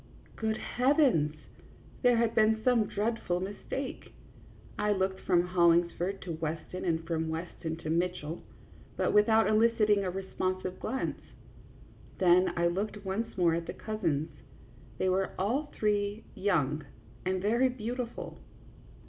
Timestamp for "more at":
13.37-13.67